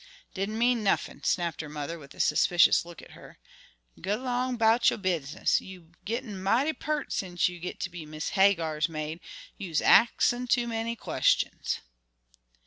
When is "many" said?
10.67-10.95